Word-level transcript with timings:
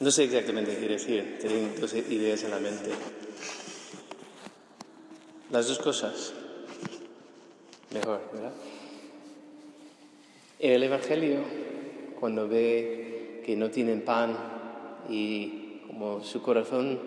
No 0.00 0.12
sé 0.12 0.24
exactamente 0.24 0.70
qué 0.70 0.78
quiere 0.78 0.94
decir, 0.94 1.38
tengo 1.40 1.80
dos 1.80 1.92
ideas 1.92 2.44
en 2.44 2.52
la 2.52 2.60
mente. 2.60 2.90
Las 5.50 5.66
dos 5.66 5.80
cosas. 5.80 6.32
Mejor, 7.92 8.20
¿verdad? 8.32 8.52
El 10.60 10.84
Evangelio, 10.84 11.40
cuando 12.20 12.46
ve 12.46 13.42
que 13.44 13.56
no 13.56 13.70
tienen 13.70 14.02
pan 14.02 14.36
y 15.08 15.80
como 15.88 16.22
su 16.22 16.42
corazón 16.42 17.00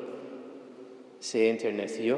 se 1.22 1.50
enterneció, 1.50 2.18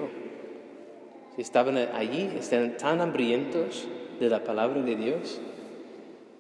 estaban 1.38 1.78
allí, 1.78 2.32
estaban 2.40 2.78
tan 2.78 3.00
hambrientos 3.00 3.88
de 4.20 4.28
la 4.28 4.44
palabra 4.44 4.82
de 4.82 4.96
Dios 4.96 5.40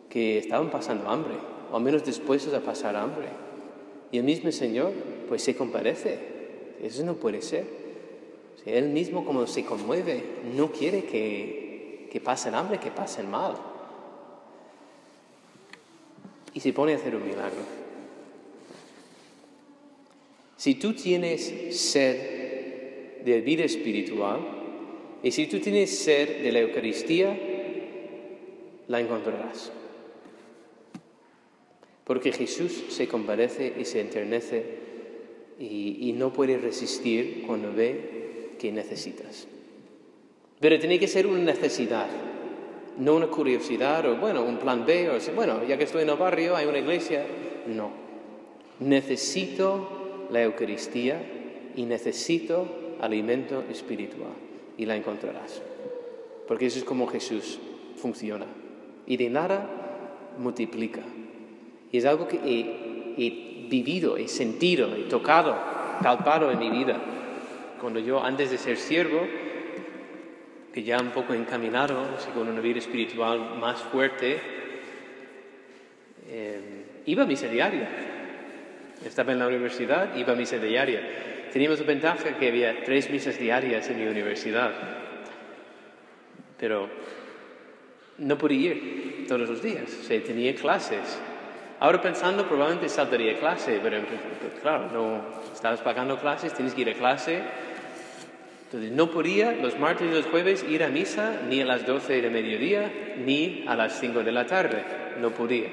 que 0.09 0.39
estaban 0.39 0.71
pasando 0.71 1.07
hambre, 1.07 1.35
o 1.71 1.75
al 1.77 1.83
menos 1.83 2.03
dispuestos 2.03 2.51
a 2.55 2.61
pasar 2.61 2.95
hambre. 2.95 3.42
Y 4.13 4.19
el 4.19 4.23
mismo 4.25 4.51
Señor, 4.51 4.93
pues 5.27 5.41
se 5.41 5.55
compadece. 5.55 6.19
Eso 6.83 7.03
no 7.03 7.15
puede 7.15 7.41
ser. 7.41 7.65
él 8.63 8.89
mismo 8.89 9.25
como 9.25 9.47
se 9.47 9.65
conmueve, 9.65 10.23
no 10.55 10.71
quiere 10.71 11.05
que, 11.05 12.07
que 12.11 12.21
pasen 12.21 12.53
hambre, 12.53 12.79
que 12.79 12.91
pasen 12.91 13.31
mal. 13.31 13.55
Y 16.53 16.59
se 16.59 16.71
pone 16.73 16.93
a 16.93 16.97
hacer 16.97 17.15
un 17.15 17.25
milagro. 17.25 17.63
Si 20.57 20.75
tú 20.75 20.93
tienes 20.93 21.51
sed 21.71 23.23
de 23.25 23.41
vida 23.41 23.63
espiritual, 23.63 24.41
y 25.23 25.31
si 25.31 25.47
tú 25.47 25.59
tienes 25.59 25.97
sed 25.97 26.43
de 26.43 26.51
la 26.51 26.59
Eucaristía, 26.59 27.35
la 28.87 28.99
encontrarás. 28.99 29.71
Porque 32.03 32.31
Jesús 32.31 32.85
se 32.89 33.07
compadece 33.07 33.73
y 33.79 33.85
se 33.85 34.01
enternece 34.01 34.83
y, 35.59 36.13
no 36.17 36.33
puede 36.33 36.57
resistir 36.57 37.43
cuando 37.45 37.73
ve 37.73 38.51
que 38.59 38.71
necesitas. 38.71 39.47
Pero 40.59 40.79
tiene 40.79 40.99
que 40.99 41.07
ser 41.07 41.27
una 41.27 41.39
necesidad, 41.39 42.07
no 42.97 43.15
una 43.15 43.27
curiosidad 43.27 44.05
o, 44.05 44.17
bueno, 44.17 44.43
un 44.43 44.57
plan 44.57 44.85
B, 44.85 45.09
o, 45.09 45.33
bueno, 45.33 45.63
ya 45.65 45.77
que 45.77 45.85
estoy 45.85 46.03
en 46.03 46.09
el 46.09 46.17
barrio, 46.17 46.55
hay 46.55 46.65
una 46.65 46.79
iglesia. 46.79 47.25
No. 47.67 47.91
Necesito 48.79 50.27
la 50.29 50.43
Eucaristía 50.43 51.21
y 51.75 51.83
necesito 51.83 52.67
alimento 52.99 53.63
espiritual 53.69 54.33
y 54.77 54.85
la 54.85 54.95
encontrarás. 54.95 55.61
Porque 56.47 56.65
eso 56.65 56.79
es 56.79 56.85
como 56.85 57.07
Jesús 57.07 57.59
funciona. 57.97 58.45
Y 59.05 59.17
de 59.17 59.29
nada 59.29 59.69
multiplica. 60.37 61.01
Y 61.93 61.99
es 61.99 62.05
algo 62.05 62.27
que 62.27 62.37
he, 62.37 63.67
vivido, 63.69 64.17
he 64.17 64.27
sentido, 64.27 64.95
he 64.95 65.03
tocado, 65.03 65.55
palpado 66.01 66.51
en 66.51 66.57
mi 66.57 66.71
vida. 66.71 66.99
Cuando 67.79 67.99
yo, 67.99 68.23
antes 68.23 68.49
de 68.49 68.57
ser 68.57 68.77
siervo, 68.77 69.27
que 70.73 70.81
ya 70.81 70.99
un 70.99 71.11
poco 71.11 71.35
encaminado, 71.35 72.03
con 72.33 72.47
una 72.47 72.61
vida 72.61 72.79
espiritual 72.79 73.57
más 73.59 73.79
fuerte, 73.83 74.39
eh, 76.29 76.85
iba 77.05 77.23
a 77.23 77.27
misa 77.27 77.47
diaria. 77.47 77.87
Estaba 79.05 79.31
en 79.33 79.39
la 79.39 79.47
universidad, 79.47 80.15
iba 80.15 80.33
a 80.33 80.35
misa 80.35 80.57
diaria. 80.57 81.47
Teníamos 81.51 81.79
la 81.79 81.85
ventaja 81.85 82.39
que 82.39 82.47
había 82.47 82.83
tres 82.83 83.11
misas 83.11 83.37
diarias 83.37 83.87
en 83.91 83.99
mi 83.99 84.07
universidad. 84.07 84.71
Pero 86.57 86.89
no 88.17 88.35
podía 88.35 88.71
ir 88.71 89.25
todos 89.27 89.47
los 89.47 89.61
días, 89.61 89.95
o 90.01 90.03
sea, 90.03 90.23
tenía 90.23 90.55
clases. 90.55 91.21
Ahora 91.83 92.01
pensando, 92.01 92.47
probablemente 92.47 92.87
saltaría 92.87 93.37
clase, 93.37 93.81
pero 93.83 93.99
pues, 93.99 94.53
claro, 94.61 94.89
no 94.93 95.21
estabas 95.53 95.81
pagando 95.81 96.17
clases, 96.17 96.53
tienes 96.53 96.73
que 96.73 96.79
ir 96.79 96.89
a 96.91 96.93
clase. 96.93 97.41
Entonces 98.63 98.93
no 98.93 99.11
podía 99.11 99.51
los 99.51 99.77
martes 99.77 100.09
y 100.09 100.15
los 100.15 100.25
jueves 100.27 100.63
ir 100.63 100.81
a 100.85 100.87
misa 100.87 101.41
ni 101.49 101.59
a 101.59 101.65
las 101.65 101.85
12 101.85 102.21
de 102.21 102.29
mediodía 102.29 102.89
ni 103.25 103.65
a 103.67 103.75
las 103.75 103.99
5 103.99 104.23
de 104.23 104.31
la 104.31 104.45
tarde. 104.45 104.81
No 105.19 105.31
podía. 105.31 105.67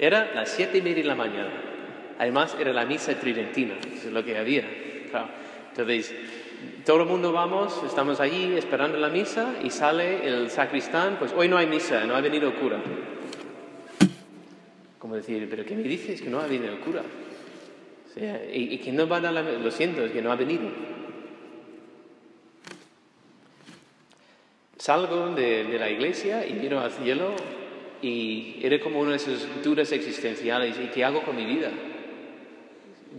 Era 0.00 0.32
las 0.34 0.50
7 0.50 0.78
y 0.78 0.82
media 0.82 1.02
de 1.02 1.08
la 1.10 1.14
mañana. 1.14 1.62
Además 2.18 2.56
era 2.58 2.72
la 2.72 2.84
misa 2.84 3.14
tridentina, 3.14 3.74
eso 3.94 4.08
es 4.08 4.12
lo 4.12 4.24
que 4.24 4.36
había. 4.36 4.64
Entonces, 5.68 6.12
todo 6.84 7.02
el 7.02 7.08
mundo 7.08 7.30
vamos, 7.30 7.84
estamos 7.86 8.18
allí 8.18 8.56
esperando 8.56 8.98
la 8.98 9.10
misa 9.10 9.54
y 9.62 9.70
sale 9.70 10.26
el 10.26 10.50
sacristán, 10.50 11.20
pues 11.20 11.32
hoy 11.36 11.46
no 11.46 11.56
hay 11.56 11.68
misa, 11.68 12.04
no 12.04 12.16
ha 12.16 12.20
venido 12.20 12.52
cura. 12.56 12.78
Como 15.06 15.14
decir, 15.14 15.46
¿pero 15.48 15.64
qué 15.64 15.76
me 15.76 15.84
dices? 15.84 16.20
Que 16.20 16.28
no 16.28 16.40
ha 16.40 16.48
venido 16.48 16.72
el 16.72 16.80
cura. 16.80 17.04
y, 18.52 18.76
que 18.78 18.90
no 18.90 19.06
va 19.06 19.18
a 19.18 19.20
la, 19.20 19.40
Lo 19.40 19.70
siento, 19.70 20.04
es 20.04 20.10
que 20.10 20.20
no 20.20 20.32
ha 20.32 20.34
venido. 20.34 20.68
Salgo 24.76 25.28
de, 25.28 25.78
la 25.78 25.88
iglesia 25.88 26.44
y 26.44 26.54
miro 26.54 26.80
al 26.80 26.90
cielo 26.90 27.36
y 28.02 28.56
era 28.60 28.80
como 28.80 28.98
una 28.98 29.10
de 29.10 29.18
esas 29.18 29.46
dudas 29.62 29.92
existenciales. 29.92 30.76
¿Y 30.82 30.88
qué 30.88 31.04
hago 31.04 31.22
con 31.22 31.36
mi 31.36 31.44
vida? 31.46 31.70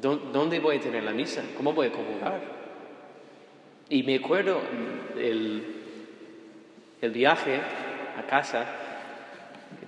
¿Dónde 0.02 0.60
voy 0.60 0.76
a 0.76 0.82
tener 0.82 1.06
la 1.06 1.14
misa? 1.14 1.42
¿Cómo 1.56 1.72
voy 1.72 1.88
a 1.88 1.92
comulgar? 1.94 2.42
Y 3.90 4.04
me 4.04 4.16
acuerdo 4.16 4.60
el, 5.18 5.64
el 7.00 7.12
viaje 7.12 7.62
a 8.18 8.28
casa 8.28 8.87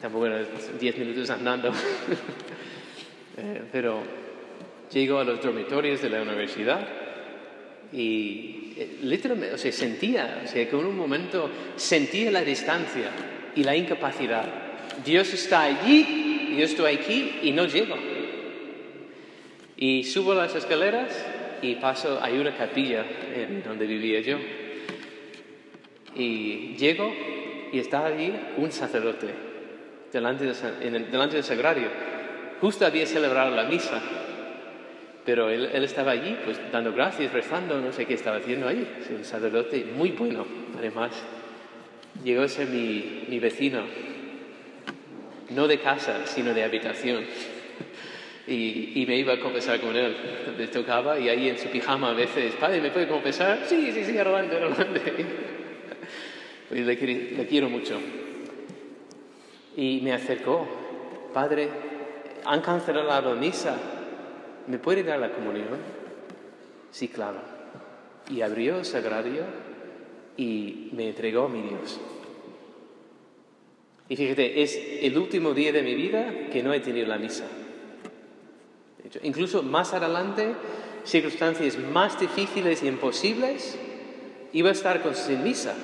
tampoco 0.01 0.27
era 0.27 0.43
10 0.79 0.97
minutos 0.97 1.29
andando, 1.29 1.69
eh, 3.37 3.61
pero 3.71 4.01
llego 4.91 5.19
a 5.19 5.23
los 5.23 5.41
dormitorios 5.41 6.01
de 6.01 6.09
la 6.09 6.21
universidad 6.21 6.87
y 7.91 8.73
eh, 8.77 8.97
literalmente, 9.03 9.55
o 9.55 9.57
sea, 9.57 9.71
sentía, 9.71 10.41
o 10.43 10.47
sea, 10.47 10.67
que 10.69 10.75
en 10.75 10.85
un 10.85 10.97
momento 10.97 11.49
sentía 11.75 12.31
la 12.31 12.41
distancia 12.41 13.09
y 13.55 13.63
la 13.63 13.75
incapacidad. 13.75 14.45
Dios 15.03 15.33
está 15.33 15.63
allí, 15.63 16.55
yo 16.57 16.65
estoy 16.65 16.95
aquí 16.95 17.39
y 17.43 17.51
no 17.51 17.65
llego. 17.65 17.95
Y 19.77 20.03
subo 20.03 20.33
las 20.33 20.55
escaleras 20.55 21.25
y 21.61 21.75
paso, 21.75 22.19
hay 22.21 22.37
una 22.37 22.55
capilla 22.55 23.05
en 23.33 23.63
donde 23.63 23.85
vivía 23.85 24.21
yo. 24.21 24.37
Y 26.15 26.75
llego 26.75 27.13
y 27.71 27.79
está 27.79 28.05
allí 28.05 28.33
un 28.57 28.71
sacerdote 28.71 29.48
delante, 30.11 30.45
del 30.45 31.43
sagrario. 31.43 31.87
Justo 32.61 32.85
había 32.85 33.05
celebrado 33.05 33.55
la 33.55 33.63
misa, 33.63 34.01
pero 35.25 35.49
él, 35.49 35.83
estaba 35.83 36.11
allí, 36.11 36.37
pues 36.43 36.59
dando 36.71 36.93
gracias, 36.93 37.31
rezando, 37.31 37.79
no 37.79 37.91
sé 37.91 38.05
qué 38.05 38.15
estaba 38.15 38.37
haciendo 38.37 38.67
allí. 38.67 38.85
un 39.15 39.23
sacerdote 39.23 39.85
muy 39.95 40.11
bueno, 40.11 40.45
además. 40.77 41.11
Llegó 42.23 42.41
a 42.41 42.47
ser 42.47 42.67
mi, 42.67 43.25
mi 43.29 43.39
vecino, 43.39 43.83
no 45.51 45.67
de 45.67 45.79
casa, 45.79 46.25
sino 46.25 46.53
de 46.53 46.63
habitación. 46.63 47.23
Y, 48.47 49.03
y, 49.03 49.05
me 49.05 49.15
iba 49.15 49.33
a 49.33 49.39
confesar 49.39 49.79
con 49.79 49.95
él. 49.95 50.15
Le 50.57 50.65
tocaba 50.69 51.19
y 51.19 51.29
ahí 51.29 51.49
en 51.49 51.59
su 51.59 51.67
pijama 51.67 52.09
a 52.09 52.13
veces, 52.13 52.55
padre, 52.55 52.81
¿me 52.81 52.89
puede 52.89 53.07
confesar? 53.07 53.59
Sí, 53.67 53.91
sí, 53.91 54.03
sí, 54.03 54.17
adelante, 54.17 54.55
adelante. 54.55 55.01
Le, 56.71 56.83
le 56.83 57.45
quiero 57.45 57.69
mucho. 57.69 57.99
Y 59.75 60.01
me 60.01 60.13
acercó, 60.13 60.67
Padre, 61.33 61.69
han 62.45 62.61
cancelado 62.61 63.33
la 63.33 63.39
misa, 63.39 63.77
¿me 64.67 64.79
puede 64.79 65.03
dar 65.03 65.19
la 65.19 65.31
comunión? 65.31 65.77
Sí, 66.91 67.07
claro. 67.07 67.37
Y 68.29 68.41
abrió 68.41 68.79
el 68.79 68.85
sagrario 68.85 69.43
y 70.37 70.89
me 70.93 71.09
entregó 71.09 71.45
a 71.45 71.49
mi 71.49 71.61
Dios. 71.61 71.99
Y 74.07 74.15
fíjate, 74.15 74.63
es 74.63 74.79
el 75.01 75.17
último 75.17 75.53
día 75.53 75.71
de 75.71 75.83
mi 75.83 75.93
vida 75.93 76.49
que 76.51 76.63
no 76.63 76.73
he 76.73 76.79
tenido 76.79 77.07
la 77.07 77.17
misa. 77.17 77.45
incluso 79.23 79.63
más 79.63 79.93
adelante, 79.93 80.53
circunstancias 81.03 81.77
más 81.77 82.19
difíciles 82.19 82.83
y 82.83 82.87
imposibles, 82.87 83.77
iba 84.51 84.69
a 84.69 84.73
estar 84.73 85.01
con 85.01 85.15
sin 85.15 85.43
misa 85.43 85.75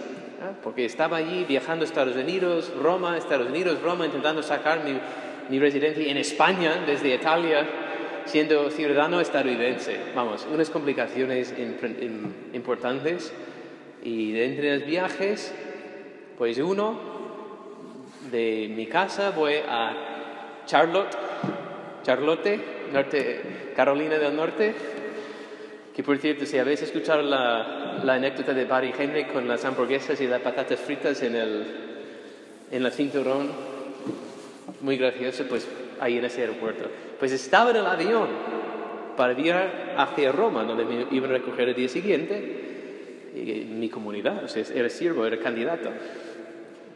porque 0.63 0.85
estaba 0.85 1.17
allí 1.17 1.45
viajando 1.45 1.83
a 1.83 1.87
Estados 1.87 2.15
Unidos, 2.15 2.71
Roma, 2.81 3.17
Estados 3.17 3.47
Unidos, 3.47 3.81
Roma, 3.81 4.05
intentando 4.05 4.43
sacar 4.43 4.81
mi, 4.83 5.59
residencia 5.59 6.09
en 6.09 6.17
España 6.17 6.83
desde 6.85 7.13
Italia, 7.13 7.67
siendo 8.25 8.69
ciudadano 8.69 9.21
estadounidense. 9.21 9.97
Vamos, 10.15 10.47
unas 10.51 10.69
complicaciones 10.69 11.53
importantes. 12.53 13.33
Y 14.03 14.33
de 14.33 14.45
entre 14.45 14.77
los 14.77 14.85
viajes, 14.85 15.53
pues 16.38 16.57
uno, 16.59 16.99
de 18.31 18.71
mi 18.75 18.88
casa 18.88 19.31
voy 19.31 19.55
a 19.67 20.63
Charlotte, 20.65 21.15
Charlotte, 22.03 22.59
norte, 22.91 23.41
Carolina 23.75 24.17
del 24.17 24.35
Norte, 24.35 24.73
que 25.95 26.03
por 26.03 26.18
cierto, 26.18 26.45
si 26.45 26.57
habéis 26.57 26.81
escuchado 26.81 27.21
la, 27.21 28.01
la 28.03 28.15
anécdota 28.15 28.53
de 28.53 28.65
Barry 28.65 28.94
Henry 28.97 29.25
con 29.25 29.47
las 29.47 29.63
hamburguesas 29.63 30.19
y 30.19 30.27
las 30.27 30.42
patatas 30.42 30.77
fritas 30.80 31.24
en, 31.24 31.36
el, 31.36 31.65
en 32.69 32.83
la 32.83 32.92
cinturón, 32.92 33.50
muy 34.81 34.97
gracioso, 34.97 35.45
pues 35.47 35.65
ahí 36.01 36.18
en 36.18 36.25
ese 36.25 36.42
aeropuerto. 36.42 36.89
Pues 37.18 37.31
estaba 37.31 37.71
en 37.71 37.77
el 37.77 37.86
avión 37.86 38.27
para 39.15 39.33
viajar 39.33 39.95
hacia 39.97 40.33
Roma, 40.33 40.63
donde 40.63 40.83
me 40.83 41.07
iban 41.12 41.30
a 41.31 41.36
recoger 41.36 41.69
el 41.69 41.75
día 41.75 41.88
siguiente, 41.88 42.65
mi 43.69 43.89
comunidad, 43.89 44.44
o 44.44 44.48
sea, 44.50 44.63
era 44.74 44.89
siervo, 44.89 45.25
era 45.25 45.39
candidato. 45.39 45.89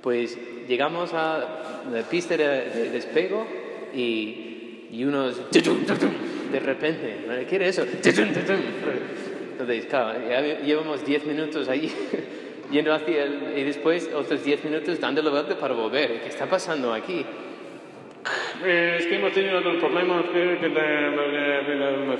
Pues 0.01 0.37
llegamos 0.67 1.13
a 1.13 1.83
la 1.91 2.01
pista 2.03 2.35
de, 2.35 2.89
despego 2.91 3.45
y, 3.93 4.87
y, 4.91 5.03
unos 5.05 5.41
de 6.51 6.59
repente, 6.59 7.45
¿qué 7.47 7.55
era 7.55 7.65
eso? 7.67 7.83
Entonces, 9.51 9.85
claro, 9.87 10.19
llevamos 10.63 11.05
10 11.05 11.25
minutos 11.25 11.67
allí 11.67 11.91
yendo 12.71 12.93
hacia 12.93 13.23
el, 13.23 13.57
y 13.57 13.63
después 13.63 14.09
otros 14.13 14.43
10 14.43 14.63
minutos 14.65 14.99
dando 14.99 15.21
la 15.21 15.31
vuelta 15.31 15.57
para 15.57 15.73
volver. 15.73 16.21
¿Qué 16.21 16.29
está 16.29 16.45
pasando 16.45 16.93
aquí? 16.93 17.25
Eh, 18.63 18.97
es 18.99 19.05
que 19.07 19.15
hemos 19.15 19.31
tenido 19.33 19.59
otros 19.59 19.77
problemas 19.77 20.25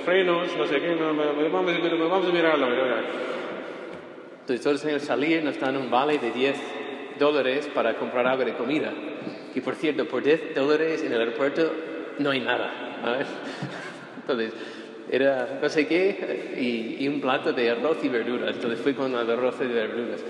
frenos, 0.06 0.58
no 0.58 0.68
sé 0.68 0.80
qué, 0.80 0.96
vamos, 0.96 1.26
vamos 1.52 2.28
a 2.28 2.32
mirarlo. 2.32 2.68
Entonces 4.42 4.62
todos 4.62 4.74
los 4.76 4.82
señores 4.82 5.04
salían, 5.04 5.46
nos 5.46 5.60
dan 5.60 5.78
un 5.78 5.92
vale 5.92 6.18
de 6.18 6.32
10 6.32 6.58
dólares 7.20 7.70
para 7.74 7.96
comprar 7.96 8.26
algo 8.28 8.46
de 8.46 8.54
comida. 8.54 8.92
Y 9.54 9.62
por 9.62 9.76
cierto, 9.76 10.06
por 10.08 10.24
10 10.24 10.56
dólares 10.56 11.04
en 11.04 11.14
el 11.14 11.20
aeropuerto 11.20 11.72
no 12.20 12.32
hay 12.32 12.40
nada. 12.40 12.72
Entonces, 14.30 14.54
era 15.12 15.60
no 15.62 15.70
sé 15.70 15.88
qué 15.88 16.98
y, 17.00 17.08
un 17.08 17.20
plato 17.20 17.52
de 17.54 17.70
arroz 17.70 17.98
y 18.04 18.10
verduras. 18.10 18.56
Entonces 18.56 18.80
fui 18.80 18.94
con 18.94 19.14
el 19.14 19.30
arroz 19.30 19.56
y 19.62 19.68
verduras. 19.68 20.24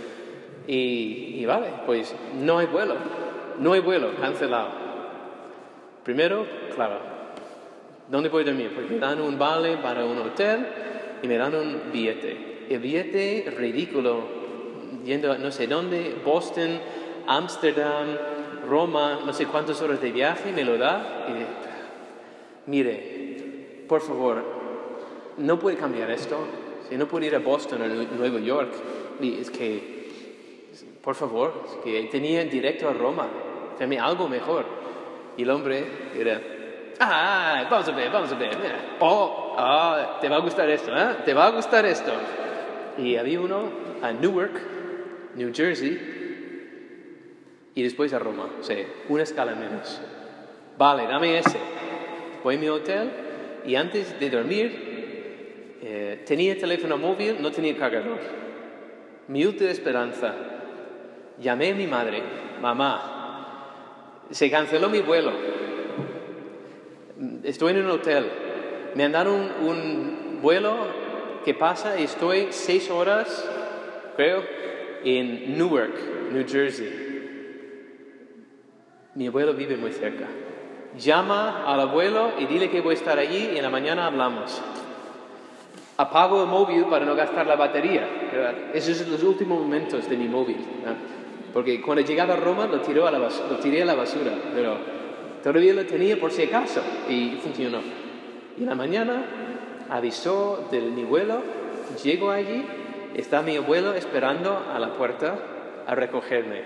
Y, 0.68 1.46
vale, 1.46 1.68
pues 1.86 2.16
no 2.40 2.60
hay 2.60 2.68
vuelo, 2.68 2.96
no 3.60 3.74
hay 3.74 3.80
vuelo, 3.82 4.12
cancelado. 4.22 4.70
Primero, 6.04 6.46
claro, 6.76 7.00
¿dónde 8.10 8.30
voy 8.30 8.44
a 8.44 8.46
dormir? 8.46 8.72
Pues 8.76 8.90
me 8.90 9.00
dan 9.00 9.20
un 9.20 9.38
vale 9.38 9.78
para 9.78 10.06
un 10.06 10.20
hotel 10.20 10.66
y 11.24 11.28
me 11.28 11.38
dan 11.38 11.56
un 11.56 11.92
billete 11.92 12.50
el 12.70 12.80
billete 12.80 13.52
ridículo, 13.58 14.22
yendo 15.04 15.32
a 15.32 15.38
no 15.38 15.52
sé 15.52 15.68
dónde, 15.68 16.16
Boston, 16.24 16.80
Ámsterdam, 17.28 18.08
Roma, 18.68 19.20
no 19.26 19.34
sé 19.34 19.48
cuántas 19.48 19.82
horas 19.82 20.02
de 20.02 20.12
viaje, 20.12 20.52
me 20.52 20.64
lo 20.64 20.78
da 20.78 21.26
y 21.28 22.70
mire, 22.70 23.19
por 23.90 24.02
favor, 24.02 24.42
no 25.38 25.60
puede 25.60 25.76
cambiar 25.76 26.12
esto. 26.12 26.38
Si 26.88 26.96
no 26.96 27.08
puede 27.08 27.26
ir 27.26 27.36
a 27.36 27.40
Boston 27.40 27.82
o 27.82 28.16
Nueva 28.16 28.40
York, 28.40 28.72
es 29.22 29.50
que, 29.50 30.70
por 31.04 31.16
favor, 31.16 31.66
es 31.66 31.76
que 31.84 32.04
tenía 32.04 32.46
directo 32.46 32.88
a 32.88 32.94
Roma, 32.94 33.28
también 33.78 34.02
algo 34.02 34.30
mejor. 34.30 34.66
Y 35.36 35.44
el 35.44 35.50
hombre 35.50 35.84
era, 36.16 36.40
ah, 37.00 37.68
vamos 37.70 37.88
a 37.88 37.92
ver, 37.92 38.12
vamos 38.12 38.32
a 38.32 38.36
ver, 38.36 38.58
mira, 38.58 38.98
oh, 39.00 39.56
ah, 39.58 40.18
te 40.22 40.30
va 40.30 40.38
a 40.38 40.40
gustar 40.40 40.70
esto, 40.70 40.96
¿eh? 40.96 41.18
Te 41.26 41.34
va 41.34 41.48
a 41.48 41.52
gustar 41.52 41.86
esto 41.86 42.12
y 42.98 43.16
había 43.16 43.40
uno 43.40 43.70
a 44.02 44.12
Newark, 44.12 44.54
New 45.36 45.52
Jersey, 45.54 46.18
y 47.76 47.84
después 47.84 48.14
a 48.14 48.20
Roma, 48.20 48.46
o 48.46 49.14
una 49.14 49.24
escala 49.24 49.56
menos. 49.56 50.02
Vale, 50.78 51.08
dame 51.08 51.38
ese. 51.40 51.58
Voy 52.44 52.56
a 52.56 52.60
mi 52.60 52.68
hotel 52.68 53.29
y 53.66 53.76
antes 53.76 54.20
de 54.20 54.30
dormir 54.30 55.78
eh, 55.82 56.24
tenía 56.26 56.58
teléfono 56.58 56.98
móvil, 56.98 57.42
no 57.42 57.52
tenía 57.52 57.78
cargador. 57.78 58.20
Mi 59.28 59.46
última 59.46 59.70
esperanza. 59.70 60.34
Llamé 61.40 61.72
a 61.72 61.76
mi 61.76 61.88
madre, 61.88 62.22
mamá, 62.62 64.26
se 64.30 64.52
canceló 64.52 64.90
mi 64.90 65.00
vuelo. 65.00 65.32
Estoy 67.44 67.74
en 67.74 67.86
un 67.86 67.92
hotel. 67.92 68.26
Me 68.96 69.06
han 69.06 69.14
dado 69.14 69.34
un, 69.34 69.50
un 69.66 70.40
vuelo 70.42 71.10
¿qué 71.46 71.54
pasa? 71.54 71.98
Estoy 71.98 72.48
seis 72.52 72.90
horas, 72.90 73.50
creo, 74.16 74.44
en 75.04 75.58
Newark, 75.58 75.94
New 76.32 76.46
Jersey. 76.48 77.08
Mi 79.16 79.28
abuelo 79.28 79.54
vive 79.54 79.76
muy 79.76 79.92
cerca. 79.92 80.28
Llama 80.98 81.66
al 81.66 81.80
abuelo 81.82 82.32
y 82.40 82.46
dile 82.46 82.70
que 82.70 82.82
voy 82.82 82.96
a 82.96 82.98
estar 82.98 83.20
allí 83.20 83.52
y 83.54 83.58
en 83.58 83.64
la 83.64 83.70
mañana 83.70 84.08
hablamos. 84.08 84.62
Apago 85.98 86.42
el 86.42 86.48
móvil 86.48 86.86
para 86.86 87.06
no 87.06 87.16
gastar 87.16 87.46
la 87.46 87.56
batería. 87.56 88.08
Esos 88.74 88.98
son 88.98 89.12
los 89.12 89.22
últimos 89.24 89.60
momentos 89.60 90.10
de 90.10 90.18
mi 90.18 90.28
móvil. 90.28 90.58
Porque 91.54 91.82
cuando 91.82 92.04
llegaba 92.04 92.34
a 92.34 92.38
Roma 92.38 92.68
lo, 92.68 92.80
tiró 92.82 93.08
a 93.08 93.12
la 93.12 93.20
lo 93.20 93.58
tiré 93.62 93.82
a 93.82 93.86
la 93.86 93.96
basura, 93.96 94.32
pero 94.54 94.78
todavía 95.44 95.74
lo 95.74 95.86
tenía 95.86 96.20
por 96.20 96.32
si 96.32 96.44
acaso 96.44 96.82
y 97.10 97.38
funcionó. 97.42 97.80
Y 98.58 98.62
en 98.62 98.70
la 98.70 98.76
mañana 98.76 99.26
avisó 99.90 100.68
del 100.72 100.92
mi 100.92 101.04
vuelo, 101.04 101.42
llego 102.04 102.32
allí, 102.32 102.64
está 103.16 103.42
mi 103.42 103.58
abuelo 103.58 103.94
esperando 103.94 104.66
a 104.74 104.80
la 104.80 104.94
puerta 104.94 105.38
a 105.86 105.96
recogerme. 105.96 106.62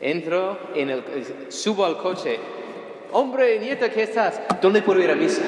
Entro, 0.00 0.58
en 0.74 0.90
el, 0.90 1.02
subo 1.48 1.84
al 1.84 1.98
coche. 1.98 2.38
Hombre, 3.16 3.60
nieta, 3.60 3.90
¿qué 3.90 4.02
estás? 4.02 4.40
¿Dónde 4.60 4.82
puedo 4.82 5.00
ir 5.00 5.08
a 5.08 5.14
misa? 5.14 5.40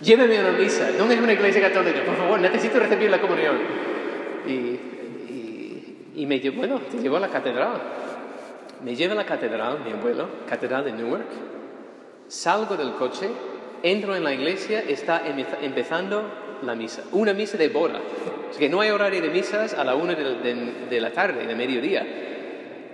Lléveme 0.00 0.38
a 0.38 0.42
la 0.42 0.52
misa. 0.52 0.90
¿Dónde 0.96 1.16
es 1.16 1.20
una 1.20 1.34
iglesia 1.34 1.60
católica? 1.60 2.02
Por 2.02 2.16
favor, 2.16 2.40
necesito 2.40 2.80
recibir 2.80 3.10
la 3.10 3.20
comunión. 3.20 3.58
Y, 4.48 4.80
y, 6.16 6.24
me 6.26 6.40
llevó, 6.40 6.56
bueno, 6.56 6.80
te 6.90 6.96
llevó 6.96 7.18
a 7.18 7.20
la 7.20 7.28
catedral. 7.28 7.78
Me 8.82 8.96
lleva 8.96 9.12
a 9.12 9.16
la 9.16 9.26
catedral, 9.26 9.80
mi 9.84 9.92
abuelo, 9.92 10.30
catedral 10.48 10.86
de 10.86 10.92
Newark. 10.92 11.28
Salgo 12.26 12.78
del 12.78 12.92
coche 12.94 13.28
entro 13.82 14.16
en 14.16 14.24
la 14.24 14.32
iglesia, 14.32 14.82
está 14.88 15.24
empezando 15.60 16.24
la 16.62 16.74
misa. 16.74 17.04
Una 17.12 17.34
misa 17.34 17.58
de 17.58 17.68
boda. 17.68 18.00
Es 18.50 18.56
que 18.56 18.70
no 18.70 18.80
hay 18.80 18.88
horario 18.88 19.20
de 19.20 19.28
misas 19.28 19.74
a 19.74 19.84
la 19.84 19.94
una 19.94 20.14
de, 20.14 21.00
la 21.02 21.12
tarde, 21.12 21.46
de 21.46 21.54
mediodía. 21.54 22.02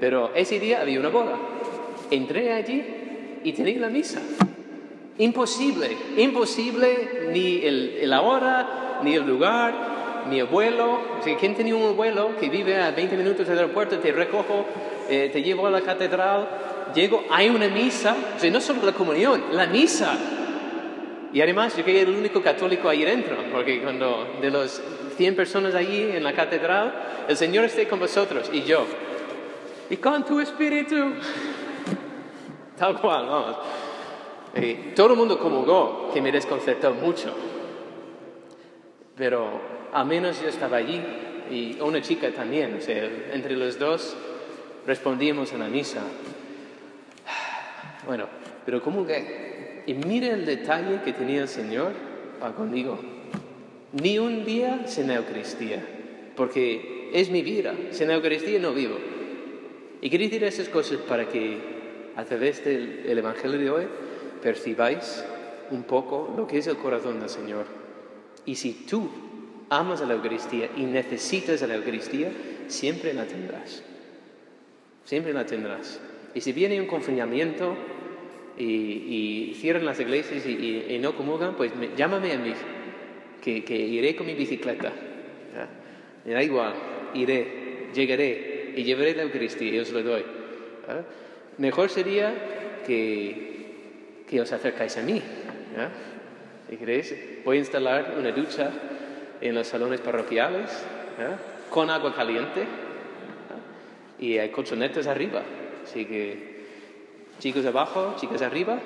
Pero 0.01 0.33
ese 0.35 0.59
día 0.59 0.81
había 0.81 0.99
una 0.99 1.11
boda. 1.11 1.39
Entré 2.11 2.53
allí 2.53 2.83
y 3.45 3.53
tenía 3.53 3.79
la 3.81 3.89
misa. 3.89 4.21
Imposible, 5.19 5.97
imposible 6.17 7.31
ni 7.33 7.65
el, 7.65 8.09
la 8.09 8.23
hora, 8.23 9.01
ni 9.03 9.15
el 9.15 9.27
lugar, 9.27 10.25
mi 10.29 10.41
abuelo. 10.41 11.01
O 11.21 11.23
sea, 11.23 11.37
¿Quién 11.37 11.55
tenía 11.55 11.77
un 11.77 11.89
abuelo 11.89 12.37
que 12.39 12.49
vive 12.49 12.81
a 12.81 12.91
20 12.91 13.17
minutos 13.17 13.47
del 13.47 13.59
aeropuerto? 13.59 13.99
Te 13.99 14.13
recojo, 14.13 14.65
eh, 15.09 15.31
te 15.33 15.43
llevo 15.43 15.67
a 15.67 15.71
la 15.71 15.83
catedral, 15.83 16.49
llego, 16.95 17.25
hay 17.31 17.49
una 17.49 17.69
misa. 17.69 18.17
O 18.37 18.41
sea, 18.41 18.51
no 18.51 18.61
solo 18.61 18.83
la 18.83 18.93
comunión, 18.93 19.45
la 19.53 19.67
misa. 19.67 20.17
Y 21.33 21.41
además 21.41 21.77
yo 21.77 21.85
que 21.85 22.01
el 22.01 22.09
único 22.09 22.43
católico 22.43 22.89
ahí 22.89 23.05
dentro, 23.05 23.37
porque 23.53 23.81
cuando 23.83 24.39
de 24.41 24.51
los 24.51 24.83
100 25.17 25.37
personas 25.37 25.75
allí 25.75 26.11
en 26.13 26.25
la 26.25 26.33
catedral, 26.33 26.93
el 27.29 27.37
Señor 27.37 27.65
esté 27.67 27.87
con 27.87 28.01
vosotros 28.01 28.51
y 28.53 28.63
yo. 28.63 28.85
Y 29.91 29.97
con 29.97 30.25
tu 30.25 30.41
espíritu. 30.41 30.97
Tal 32.81 32.99
cual, 32.99 33.27
vamos. 33.27 33.57
Y 34.57 34.95
todo 34.95 35.13
el 35.13 35.19
mundo 35.19 35.39
comulgó, 35.39 36.11
que 36.15 36.23
me 36.23 36.33
desconcertó 36.33 36.95
mucho. 36.95 37.31
Pero 39.15 39.61
al 39.93 40.07
menos 40.07 40.41
yo 40.41 40.49
estaba 40.49 40.79
allí 40.79 40.99
y 41.51 41.79
una 41.83 42.01
chica 42.01 42.31
también. 42.31 42.79
O 42.79 42.81
sea, 42.81 43.05
entre 43.35 43.55
los 43.55 43.79
dos 43.79 44.17
respondíamos 44.87 45.53
a 45.53 45.59
la 45.59 45.69
misa. 45.69 46.01
Bueno, 48.07 48.29
pero 48.65 48.81
comulgué 48.81 49.83
y 49.87 49.93
mire 49.93 50.31
el 50.31 50.47
detalle 50.47 51.03
que 51.05 51.13
tenía 51.13 51.43
el 51.43 51.49
Señor 51.49 51.93
para 52.41 52.55
conmigo. 52.55 52.99
Ni 53.93 54.19
un 54.19 54.47
día 54.47 54.87
sin 54.87 55.11
Eucaristía, 55.11 55.85
porque 56.35 57.11
es 57.13 57.29
mi 57.29 57.43
vida. 57.43 57.75
Sin 57.91 58.11
Eucaristía 58.11 58.59
no 58.59 58.73
vivo. 58.73 58.97
Y 60.01 60.09
quería 60.09 60.29
decir 60.29 60.45
esas 60.45 60.71
cosas 60.71 60.97
para 61.01 61.29
que 61.29 61.80
a 62.17 62.25
través 62.25 62.65
del 62.65 63.19
Evangelio 63.19 63.59
de 63.59 63.71
hoy 63.71 63.85
percibáis 64.43 65.25
un 65.71 65.85
poco 65.85 66.35
lo 66.37 66.47
que 66.47 66.59
es 66.59 66.67
el 66.67 66.77
corazón 66.77 67.21
del 67.21 67.29
Señor. 67.29 67.67
Y 68.45 68.57
si 68.57 68.73
tú 68.73 69.09
amas 69.69 70.01
a 70.01 70.07
la 70.07 70.15
Eucaristía 70.15 70.71
y 70.77 70.83
necesitas 70.85 71.63
a 71.63 71.67
la 71.67 71.77
Eucaristía, 71.77 72.33
siempre 72.67 73.15
la 73.15 73.27
tendrás. 73.27 73.83
Siempre 75.05 75.33
la 75.33 75.47
tendrás. 75.47 76.01
Y 76.35 76.41
si 76.41 76.53
viene 76.53 76.81
un 76.81 76.87
confinamiento, 76.87 77.77
y, 78.61 79.55
cierran 79.57 79.85
las 79.85 80.01
iglesias 80.01 80.45
y, 80.47 80.99
no 81.01 81.17
comulgan, 81.17 81.57
pues 81.57 81.73
llámame 81.97 82.33
a 82.33 82.39
mí, 82.39 82.53
que, 83.43 83.77
iré 83.77 84.15
con 84.17 84.27
mi 84.27 84.35
bicicleta. 84.35 84.93
Me 86.25 86.33
da 86.33 86.43
igual, 86.43 86.75
iré, 87.15 87.89
llegaré 87.95 88.75
y 88.77 88.85
llevaré 88.85 89.15
la 89.15 89.23
Eucaristía 89.23 89.75
y 89.75 89.79
os 89.79 89.91
lo 89.93 90.03
doy. 90.03 90.23
Mejor 91.61 91.91
sería 91.91 92.35
que, 92.85 94.25
que 94.29 94.41
os 94.41 94.51
acercáis 94.53 94.97
a 94.97 95.03
mí. 95.03 95.23
Si 96.69 96.77
queréis, 96.77 97.15
voy 97.45 97.59
a 97.59 97.61
instalar 97.61 98.17
una 98.19 98.33
ducha 98.33 98.71
en 99.41 99.55
los 99.55 99.69
salones 99.69 100.01
parroquiales 100.01 100.71
con 101.71 101.91
agua 101.91 102.13
caliente 102.15 102.65
y 104.19 104.39
hay 104.39 104.49
colchonetas 104.49 105.07
arriba. 105.07 105.43
Así 105.85 106.05
que 106.07 106.65
chicos 107.39 107.65
abajo, 107.65 108.17
chicas 108.19 108.43
arriba, 108.43 108.81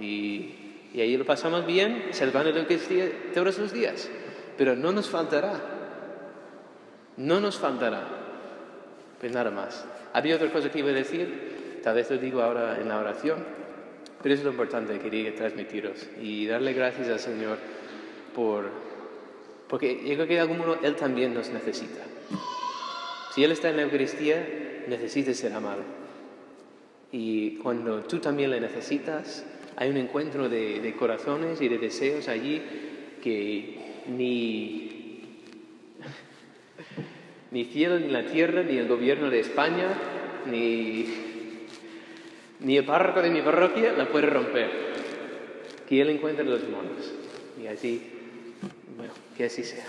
y 0.00 0.68
y 0.92 1.00
ahí 1.00 1.16
lo 1.16 1.24
pasamos 1.24 1.66
bien, 1.66 2.08
celebrando 2.12 2.50
la 2.50 2.60
Eucaristía 2.60 3.10
todos 3.34 3.58
los 3.58 3.72
días. 3.72 4.08
Pero 4.56 4.74
no 4.74 4.92
nos 4.92 5.08
faltará. 5.08 5.60
No 7.16 7.40
nos 7.40 7.58
faltará. 7.58 8.04
Pues 9.20 9.32
nada 9.32 9.50
más. 9.50 9.84
Había 10.12 10.36
otra 10.36 10.50
cosa 10.50 10.70
que 10.70 10.78
iba 10.78 10.88
a 10.88 10.94
decir, 10.94 11.57
tal 11.82 11.94
vez 11.94 12.10
lo 12.10 12.18
digo 12.18 12.42
ahora 12.42 12.80
en 12.80 12.88
la 12.88 12.98
oración, 12.98 13.38
pero 14.22 14.34
es 14.34 14.42
lo 14.42 14.50
importante 14.50 14.94
que 14.94 15.00
quería 15.00 15.34
transmitiros 15.34 16.06
y 16.20 16.46
darle 16.46 16.72
gracias 16.72 17.08
al 17.08 17.18
Señor 17.18 17.58
por, 18.34 18.70
porque 19.68 19.96
yo 20.04 20.14
creo 20.14 20.26
que 20.26 20.34
de 20.34 20.40
algún 20.40 20.58
modo 20.58 20.78
Él 20.82 20.96
también 20.96 21.34
nos 21.34 21.50
necesita. 21.50 22.02
Si 23.34 23.44
Él 23.44 23.52
está 23.52 23.70
en 23.70 23.76
la 23.76 23.82
Eucaristía, 23.82 24.44
necesita 24.88 25.32
ser 25.34 25.52
amado. 25.52 25.82
Y 27.12 27.56
cuando 27.56 28.02
tú 28.02 28.18
también 28.18 28.50
le 28.50 28.60
necesitas, 28.60 29.44
hay 29.76 29.90
un 29.90 29.96
encuentro 29.96 30.48
de, 30.48 30.80
de 30.80 30.96
corazones 30.96 31.60
y 31.60 31.68
de 31.68 31.78
deseos 31.78 32.28
allí 32.28 32.60
que 33.22 33.78
ni, 34.08 35.22
ni 37.50 37.64
cielo, 37.64 37.98
ni 37.98 38.08
la 38.08 38.26
tierra, 38.26 38.62
ni 38.62 38.76
el 38.76 38.88
gobierno 38.88 39.30
de 39.30 39.40
España, 39.40 39.88
ni, 40.50 41.27
ni 42.60 42.76
el 42.76 42.84
párroco 42.84 43.22
de 43.22 43.30
mi 43.30 43.42
parroquia 43.42 43.92
la 43.92 44.08
puede 44.08 44.26
romper. 44.26 44.70
Que 45.88 46.00
Él 46.00 46.10
encuentre 46.10 46.44
los 46.44 46.62
monos. 46.68 47.12
Y 47.62 47.66
así, 47.66 48.02
bueno, 48.96 49.12
que 49.36 49.44
así 49.44 49.64
sea. 49.64 49.84